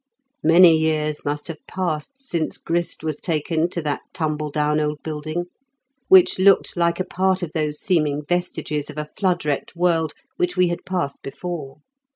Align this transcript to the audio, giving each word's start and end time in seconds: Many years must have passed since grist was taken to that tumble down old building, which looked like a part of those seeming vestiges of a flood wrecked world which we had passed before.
Many 0.43 0.75
years 0.75 1.23
must 1.23 1.47
have 1.47 1.59
passed 1.67 2.17
since 2.19 2.57
grist 2.57 3.03
was 3.03 3.17
taken 3.19 3.69
to 3.69 3.83
that 3.83 4.01
tumble 4.15 4.49
down 4.49 4.79
old 4.79 5.03
building, 5.03 5.45
which 6.07 6.39
looked 6.39 6.75
like 6.75 6.99
a 6.99 7.03
part 7.05 7.43
of 7.43 7.51
those 7.51 7.79
seeming 7.79 8.25
vestiges 8.25 8.89
of 8.89 8.97
a 8.97 9.09
flood 9.15 9.45
wrecked 9.45 9.75
world 9.75 10.13
which 10.37 10.57
we 10.57 10.69
had 10.69 10.85
passed 10.85 11.21
before. 11.21 11.81